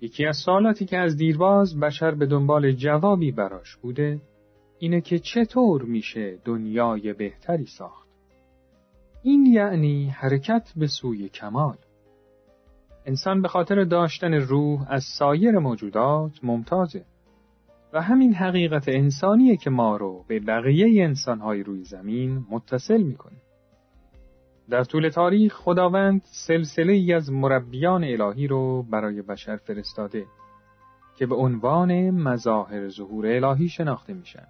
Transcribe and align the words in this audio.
یکی 0.00 0.26
از 0.26 0.36
سوالاتی 0.36 0.84
که 0.84 0.98
از 0.98 1.16
دیرباز 1.16 1.80
بشر 1.80 2.14
به 2.14 2.26
دنبال 2.26 2.72
جوابی 2.72 3.32
براش 3.32 3.76
بوده 3.76 4.20
اینه 4.78 5.00
که 5.00 5.18
چطور 5.18 5.82
میشه 5.82 6.38
دنیای 6.44 7.12
بهتری 7.12 7.66
ساخت؟ 7.66 8.08
این 9.22 9.46
یعنی 9.46 10.08
حرکت 10.08 10.72
به 10.76 10.86
سوی 10.86 11.28
کمال. 11.28 11.76
انسان 13.06 13.42
به 13.42 13.48
خاطر 13.48 13.84
داشتن 13.84 14.34
روح 14.34 14.86
از 14.88 15.04
سایر 15.18 15.58
موجودات 15.58 16.32
ممتازه 16.42 17.04
و 17.92 18.02
همین 18.02 18.34
حقیقت 18.34 18.88
انسانیه 18.88 19.56
که 19.56 19.70
ما 19.70 19.96
رو 19.96 20.24
به 20.28 20.40
بقیه 20.40 21.04
انسانهای 21.04 21.62
روی 21.62 21.84
زمین 21.84 22.46
متصل 22.50 23.02
می‌کنه. 23.02 23.36
در 24.70 24.84
طول 24.84 25.08
تاریخ 25.08 25.54
خداوند 25.54 26.22
سلسله 26.24 26.92
ای 26.92 27.12
از 27.12 27.32
مربیان 27.32 28.04
الهی 28.04 28.46
رو 28.46 28.82
برای 28.82 29.22
بشر 29.22 29.56
فرستاده 29.56 30.26
که 31.16 31.26
به 31.26 31.34
عنوان 31.34 32.10
مظاهر 32.10 32.88
ظهور 32.88 33.26
الهی 33.26 33.68
شناخته 33.68 34.14
میشن. 34.14 34.46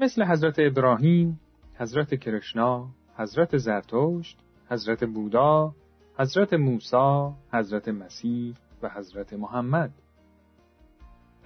مثل 0.00 0.24
حضرت 0.24 0.54
ابراهیم، 0.58 1.40
حضرت 1.74 2.20
کرشنا، 2.20 2.88
حضرت 3.16 3.56
زرتشت، 3.56 4.38
حضرت 4.70 5.04
بودا، 5.04 5.74
حضرت 6.18 6.52
موسی، 6.52 7.32
حضرت 7.52 7.88
مسیح 7.88 8.54
و 8.82 8.88
حضرت 8.88 9.32
محمد. 9.32 9.90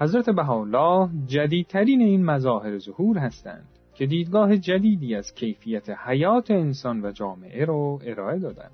حضرت 0.00 0.30
بهاءالله 0.30 1.10
جدیدترین 1.26 2.00
این 2.00 2.24
مظاهر 2.24 2.78
ظهور 2.78 3.18
هستند. 3.18 3.75
که 3.98 4.06
دیدگاه 4.06 4.56
جدیدی 4.56 5.14
از 5.14 5.34
کیفیت 5.34 5.90
حیات 5.90 6.50
انسان 6.50 7.04
و 7.04 7.12
جامعه 7.12 7.64
رو 7.64 8.00
ارائه 8.04 8.38
دادن. 8.38 8.70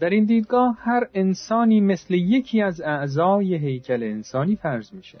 در 0.00 0.10
این 0.10 0.24
دیدگاه 0.24 0.76
هر 0.80 1.08
انسانی 1.14 1.80
مثل 1.80 2.14
یکی 2.14 2.62
از 2.62 2.80
اعضای 2.80 3.54
هیکل 3.54 4.02
انسانی 4.02 4.56
فرض 4.56 4.94
میشه 4.94 5.18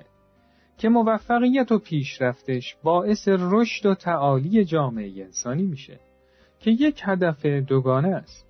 که 0.78 0.88
موفقیت 0.88 1.72
و 1.72 1.78
پیشرفتش 1.78 2.76
باعث 2.82 3.28
رشد 3.28 3.86
و 3.86 3.94
تعالی 3.94 4.64
جامعه 4.64 5.22
انسانی 5.24 5.62
میشه 5.62 6.00
که 6.60 6.70
یک 6.70 7.00
هدف 7.04 7.46
دوگانه 7.46 8.08
است 8.08 8.46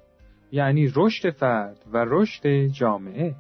یعنی 0.53 0.93
رشد 0.97 1.31
فرد 1.31 1.79
و 1.93 2.05
رشد 2.09 2.67
جامعه 2.67 3.35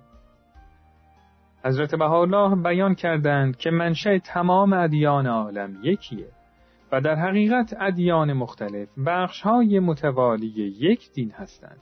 حضرت 1.65 1.95
بهاءالله 1.95 2.63
بیان 2.63 2.95
کردند 2.95 3.57
که 3.57 3.71
منشأ 3.71 4.19
تمام 4.19 4.73
ادیان 4.73 5.27
عالم 5.27 5.79
یکیه 5.83 6.29
و 6.95 7.01
در 7.01 7.15
حقیقت 7.15 7.77
ادیان 7.81 8.33
مختلف 8.33 8.89
بخشهای 9.07 9.81
متوالی 9.81 10.47
یک 10.81 11.13
دین 11.13 11.31
هستند. 11.31 11.81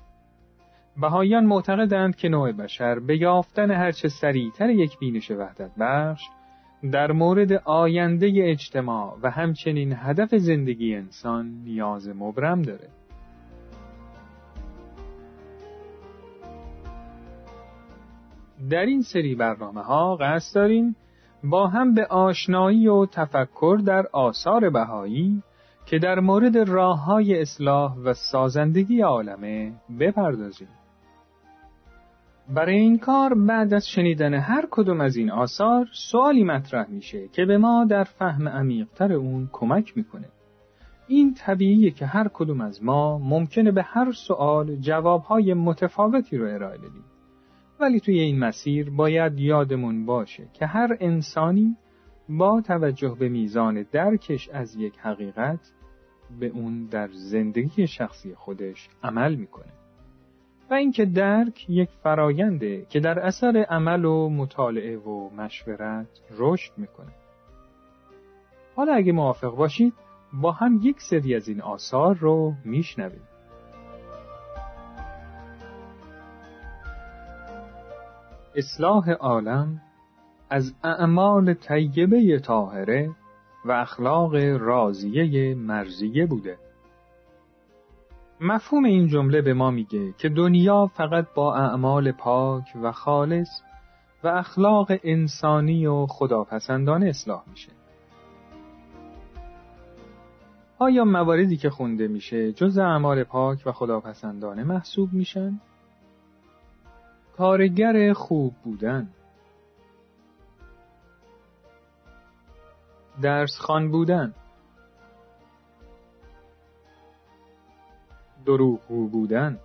بهایان 1.01 1.47
معتقدند 1.47 2.17
که 2.17 2.29
نوع 2.29 2.53
بشر 2.53 2.99
به 2.99 3.17
یافتن 3.17 3.71
هرچه 3.71 4.09
سریعتر 4.09 4.71
یک 4.71 4.99
بینش 4.99 5.31
وحدت 5.31 5.71
بخش 5.81 6.23
در 6.93 7.13
مورد 7.13 7.53
آینده 7.53 8.33
اجتماع 8.37 9.19
و 9.23 9.31
همچنین 9.31 9.93
هدف 9.97 10.35
زندگی 10.35 10.95
انسان 10.95 11.47
نیاز 11.65 12.09
مبرم 12.09 12.63
داره. 12.63 12.89
در 18.71 18.87
این 18.87 19.03
سری 19.03 19.35
برنامه 19.35 19.83
ها 19.83 20.17
قصد 20.17 20.55
داریم 20.55 20.97
با 21.45 21.67
هم 21.67 21.95
به 21.95 22.07
آشنایی 22.07 22.89
و 22.89 23.07
تفکر 23.07 23.81
در 23.87 24.07
آثار 24.13 24.71
بهایی 24.71 25.43
که 25.87 25.99
در 25.99 26.21
مورد 26.21 26.57
راه 26.57 27.05
های 27.05 27.41
اصلاح 27.41 27.97
و 27.97 28.15
سازندگی 28.15 29.01
عالمه 29.01 29.73
بپردازیم. 30.01 30.69
برای 32.55 32.77
این 32.77 32.99
کار 32.99 33.35
بعد 33.35 33.75
از 33.75 33.89
شنیدن 33.89 34.35
هر 34.35 34.67
کدوم 34.71 35.01
از 35.01 35.17
این 35.17 35.31
آثار 35.31 35.89
سوالی 36.11 36.45
مطرح 36.45 36.91
میشه 36.91 37.29
که 37.29 37.45
به 37.45 37.59
ما 37.59 37.85
در 37.85 38.05
فهم 38.05 38.49
عمیقتر 38.49 39.13
اون 39.13 39.49
کمک 39.53 39.97
می‌کنه. 39.97 40.29
این 41.09 41.35
طبیعیه 41.35 41.91
که 41.91 42.07
هر 42.07 42.29
کدوم 42.35 42.61
از 42.61 42.85
ما 42.85 43.19
ممکنه 43.19 43.71
به 43.71 43.83
هر 43.83 44.13
سوال 44.13 44.77
جوابهای 44.77 45.55
متفاوتی 45.55 46.37
رو 46.37 46.55
ارائه 46.55 46.79
بدیم. 46.79 47.05
ولی 47.83 48.01
توی 48.01 48.21
این 48.21 48.39
مسیر 48.39 48.91
باید 48.91 49.39
یادمون 49.39 50.07
باشه 50.07 50.49
که 50.53 50.67
هر 50.67 50.97
انسانی 51.01 51.77
با 52.29 52.61
توجه 52.61 53.17
به 53.19 53.29
میزان 53.29 53.87
درکش 53.93 54.49
از 54.49 54.77
یک 54.77 54.99
حقیقت 54.99 55.73
به 56.41 56.47
اون 56.47 56.87
در 56.87 57.09
زندگی 57.13 57.87
شخصی 57.87 58.35
خودش 58.35 58.89
عمل 59.03 59.35
می‌کنه. 59.35 59.73
و 60.71 60.75
اینکه 60.75 61.05
درک 61.05 61.71
یک 61.71 61.89
فراینده 62.03 62.87
که 62.89 63.01
در 63.01 63.19
اثر 63.19 63.67
عمل 63.71 64.05
و 64.05 64.29
مطالعه 64.29 64.97
و 64.97 65.31
مشورت 65.31 66.21
رشد 66.39 66.73
می‌کنه. 66.77 67.13
حالا 68.77 68.95
اگه 68.95 69.13
موافق 69.13 69.57
باشید 69.57 69.95
با 70.33 70.53
هم 70.53 70.81
یک 70.83 70.97
سری 71.11 71.35
از 71.35 71.49
این 71.49 71.61
آثار 71.61 72.17
رو 72.17 72.55
میشنویم. 72.65 73.32
اصلاح 78.55 79.11
عالم 79.11 79.81
از 80.51 80.75
اعمال 80.85 81.55
طیبه 81.55 82.39
طاهره 82.39 83.11
و 83.65 83.73
اخلاق 83.73 84.35
راضیه 84.61 85.55
مرزیه 85.55 86.27
بوده. 86.27 86.59
مفهوم 88.41 88.85
این 88.85 89.09
جمله 89.09 89.43
به 89.43 89.55
ما 89.55 89.71
میگه 89.71 90.13
که 90.19 90.29
دنیا 90.29 90.87
فقط 90.87 91.27
با 91.35 91.57
اعمال 91.57 92.13
پاک 92.13 92.65
و 92.83 92.93
خالص 92.93 93.49
و 94.25 94.29
اخلاق 94.29 94.93
انسانی 95.03 95.87
و 95.87 96.07
خداپسندانه 96.07 97.07
اصلاح 97.07 97.43
میشه. 97.51 97.73
آیا 100.79 101.05
مواردی 101.05 101.57
که 101.57 101.71
خونده 101.71 102.09
میشه 102.09 102.53
جز 102.53 102.79
اعمال 102.79 103.25
پاک 103.25 103.63
و 103.67 103.73
خداپسندانه 103.73 104.65
محسوب 104.65 105.13
میشن؟ 105.13 105.61
کارگر 107.37 108.13
خوب 108.13 108.55
بودن. 108.65 109.09
درس 113.23 113.59
خان 113.59 113.91
بودن. 113.91 114.35
دروغگو 118.47 119.09
بودن. 119.09 119.59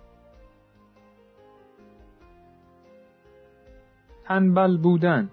تنبل 4.24 4.76
بودن. 4.76 5.30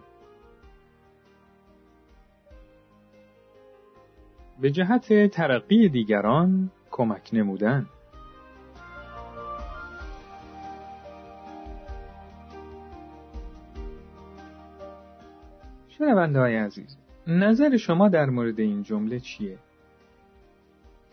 به 4.62 4.72
جهت 4.72 5.32
ترقی 5.32 5.90
دیگران 5.90 6.72
کمک 6.92 7.30
نمودن. 7.34 7.86
شنونده 15.98 16.40
های 16.40 16.56
عزیز 16.56 16.98
نظر 17.28 17.78
شما 17.78 18.10
در 18.10 18.26
مورد 18.26 18.60
این 18.60 18.84
جمله 18.84 19.20
چیه؟ 19.20 19.58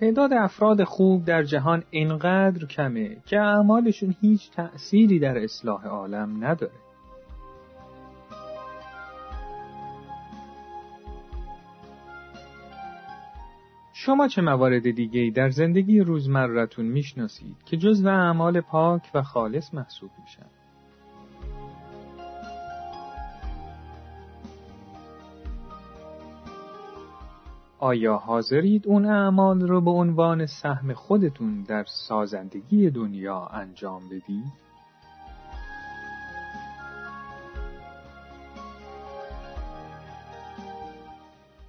تعداد 0.00 0.32
افراد 0.32 0.84
خوب 0.84 1.24
در 1.24 1.42
جهان 1.42 1.84
اینقدر 1.90 2.66
کمه 2.66 3.16
که 3.26 3.40
اعمالشون 3.40 4.14
هیچ 4.20 4.50
تأثیری 4.50 5.18
در 5.18 5.38
اصلاح 5.38 5.86
عالم 5.86 6.44
نداره. 6.44 6.72
شما 13.92 14.28
چه 14.28 14.42
موارد 14.42 14.90
دیگه‌ای 14.90 15.30
در 15.30 15.50
زندگی 15.50 16.00
روزمرتون 16.00 16.86
می‌شناسید 16.86 17.56
که 17.66 17.76
جزو 17.76 18.08
اعمال 18.08 18.60
پاک 18.60 19.10
و 19.14 19.22
خالص 19.22 19.74
محسوب 19.74 20.10
میشن؟ 20.22 20.61
آیا 27.82 28.16
حاضرید 28.16 28.86
اون 28.86 29.04
اعمال 29.06 29.60
رو 29.60 29.80
به 29.80 29.90
عنوان 29.90 30.46
سهم 30.46 30.92
خودتون 30.92 31.62
در 31.62 31.84
سازندگی 32.08 32.90
دنیا 32.90 33.46
انجام 33.52 34.02
بدید؟ 34.08 34.44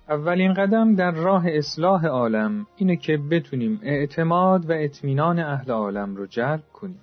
اولین 0.10 0.54
قدم 0.54 0.95
در 0.95 1.12
راه 1.12 1.44
اصلاح 1.48 2.06
عالم 2.06 2.66
اینه 2.75 2.95
که 2.95 3.18
بتونیم 3.18 3.80
اعتماد 3.83 4.69
و 4.69 4.74
اطمینان 4.75 5.39
اهل 5.39 5.71
عالم 5.71 6.16
رو 6.16 6.25
جلب 6.27 6.63
کنیم 6.74 7.01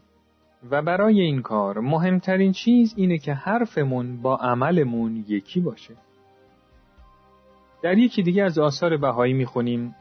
و 0.71 0.83
برای 0.83 1.21
این 1.21 1.43
کار 1.43 1.81
مهمترین 1.81 2.53
چیز 2.53 2.95
اینه 2.97 3.19
که 3.19 3.35
حرفمون 3.35 4.23
با 4.23 4.37
عملمون 4.37 5.25
یکی 5.29 5.61
باشه 5.61 5.95
در 7.83 7.99
یکی 7.99 8.23
دیگه 8.23 8.43
از 8.43 8.59
آثار 8.59 8.97
بهایی 8.97 9.33
می‌خونیم 9.33 9.95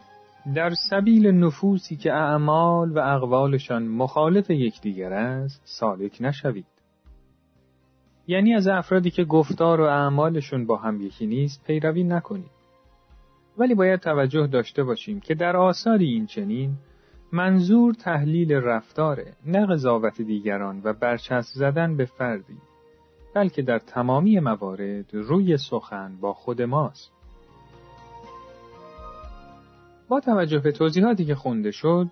در 0.55 0.71
سبیل 0.89 1.27
نفوسی 1.27 1.95
که 1.95 2.13
اعمال 2.13 2.91
و 2.91 2.99
اقوالشان 2.99 3.87
مخالف 3.87 4.49
یکدیگر 4.49 5.13
است 5.13 5.61
سالک 5.65 6.17
نشوید. 6.21 6.65
یعنی 8.27 8.53
از 8.53 8.67
افرادی 8.67 9.11
که 9.11 9.23
گفتار 9.23 9.81
و 9.81 9.83
اعمالشون 9.83 10.65
با 10.65 10.77
هم 10.77 11.01
یکی 11.01 11.27
نیست 11.27 11.63
پیروی 11.67 12.03
نکنید. 12.03 12.59
ولی 13.57 13.75
باید 13.75 13.99
توجه 13.99 14.47
داشته 14.47 14.83
باشیم 14.83 15.19
که 15.19 15.35
در 15.35 15.57
آثاری 15.57 16.05
این 16.05 16.25
چنین 16.25 16.73
منظور 17.31 17.93
تحلیل 17.93 18.53
رفتاره 18.53 19.33
نه 19.45 19.65
قضاوت 19.65 20.21
دیگران 20.21 20.81
و 20.83 20.93
برچسب 20.93 21.53
زدن 21.53 21.97
به 21.97 22.05
فردی 22.05 22.57
بلکه 23.35 23.61
در 23.61 23.79
تمامی 23.79 24.39
موارد 24.39 25.13
روی 25.13 25.57
سخن 25.57 26.17
با 26.21 26.33
خود 26.33 26.61
ماست 26.61 27.18
با 30.09 30.19
توجه 30.19 30.59
به 30.59 30.71
توضیحاتی 30.71 31.25
که 31.25 31.35
خونده 31.35 31.71
شد 31.71 32.07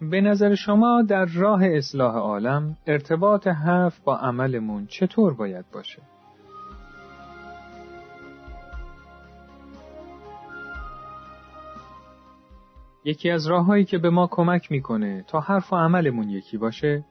به 0.00 0.20
نظر 0.20 0.54
شما 0.54 1.02
در 1.02 1.24
راه 1.24 1.64
اصلاح 1.64 2.14
عالم 2.14 2.76
ارتباط 2.86 3.46
حرف 3.46 4.00
با 4.00 4.16
عملمون 4.16 4.86
چطور 4.86 5.34
باید 5.34 5.64
باشه؟ 5.72 6.02
یکی 13.04 13.30
از 13.30 13.46
راههایی 13.46 13.84
که 13.84 13.98
به 13.98 14.10
ما 14.10 14.26
کمک 14.30 14.70
می‌کنه 14.72 15.24
تا 15.28 15.40
حرف 15.40 15.72
و 15.72 15.76
عملمون 15.76 16.30
یکی 16.30 16.56
باشه 16.56 17.04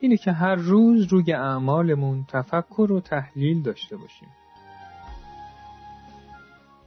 اینه 0.00 0.16
که 0.16 0.32
هر 0.32 0.54
روز 0.54 1.12
روی 1.12 1.32
اعمالمون 1.32 2.24
تفکر 2.28 2.92
و 2.92 3.00
تحلیل 3.00 3.62
داشته 3.62 3.96
باشیم. 3.96 4.28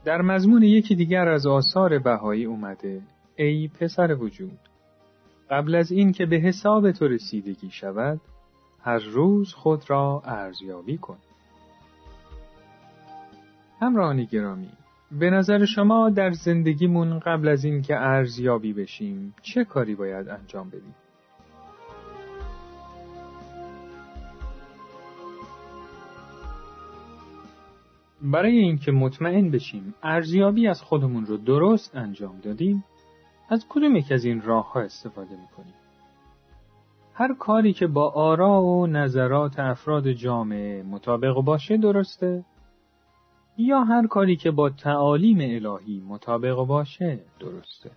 در 0.05 0.21
مضمون 0.21 0.63
یکی 0.63 0.95
دیگر 0.95 1.27
از 1.27 1.47
آثار 1.47 1.99
بهایی 1.99 2.45
اومده 2.45 3.01
ای 3.35 3.67
پسر 3.79 4.15
وجود 4.15 4.59
قبل 5.49 5.75
از 5.75 5.91
این 5.91 6.11
که 6.11 6.25
به 6.25 6.35
حساب 6.35 6.91
تو 6.91 7.07
رسیدگی 7.07 7.69
شود 7.69 8.21
هر 8.81 8.99
روز 8.99 9.53
خود 9.53 9.89
را 9.89 10.21
ارزیابی 10.25 10.97
کن. 10.97 11.17
همراهان 13.79 14.23
گرامی 14.23 14.69
به 15.19 15.29
نظر 15.29 15.65
شما 15.65 16.09
در 16.09 16.31
زندگیمون 16.31 17.19
قبل 17.19 17.47
از 17.47 17.65
این 17.65 17.81
که 17.81 17.95
ارزیابی 17.95 18.73
بشیم 18.73 19.35
چه 19.41 19.63
کاری 19.63 19.95
باید 19.95 20.29
انجام 20.29 20.69
بدیم؟ 20.69 20.95
برای 28.23 28.57
اینکه 28.57 28.91
مطمئن 28.91 29.51
بشیم 29.51 29.95
ارزیابی 30.03 30.67
از 30.67 30.81
خودمون 30.81 31.25
رو 31.25 31.37
درست 31.37 31.95
انجام 31.95 32.39
دادیم 32.39 32.83
از 33.49 33.65
کدوم 33.69 33.95
یک 33.95 34.11
از 34.11 34.25
این 34.25 34.41
راه 34.41 34.73
ها 34.73 34.81
استفاده 34.81 35.31
می‌کنیم؟ 35.31 35.73
هر 37.13 37.33
کاری 37.33 37.73
که 37.73 37.87
با 37.87 38.11
آرا 38.11 38.61
و 38.61 38.87
نظرات 38.87 39.59
افراد 39.59 40.11
جامعه 40.11 40.83
مطابق 40.83 41.33
باشه 41.33 41.77
درسته 41.77 42.45
یا 43.57 43.83
هر 43.83 44.07
کاری 44.07 44.35
که 44.35 44.51
با 44.51 44.69
تعالیم 44.69 45.37
الهی 45.41 45.99
مطابق 46.07 46.55
باشه 46.55 47.19
درسته 47.39 47.91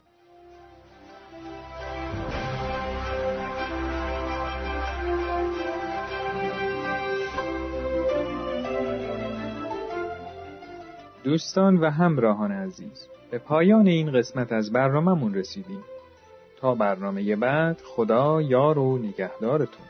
دوستان 11.26 11.76
و 11.76 11.90
همراهان 11.90 12.52
عزیز 12.52 13.08
به 13.30 13.38
پایان 13.38 13.86
این 13.86 14.12
قسمت 14.12 14.52
از 14.52 14.72
برنامهمون 14.72 15.34
رسیدیم. 15.34 15.84
تا 16.60 16.74
برنامه 16.74 17.36
بعد 17.36 17.80
خدا 17.84 18.42
یار 18.42 18.78
و 18.78 18.98
نگهدارتون. 18.98 19.85